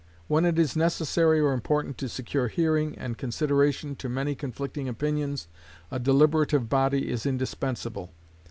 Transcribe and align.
When 0.25 0.45
it 0.45 0.57
is 0.57 0.75
necessary 0.75 1.39
or 1.41 1.53
important 1.53 1.95
to 1.99 2.09
secure 2.09 2.47
hearing 2.47 2.97
and 2.97 3.19
consideration 3.19 3.95
to 3.97 4.09
many 4.09 4.33
conflicting 4.33 4.89
opinions, 4.89 5.47
a 5.91 5.99
deliberative 5.99 6.67
body 6.69 7.07
is 7.11 7.27
indispensable. 7.27 8.11